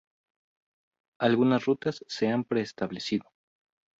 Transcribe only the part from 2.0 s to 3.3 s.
se han preestablecido.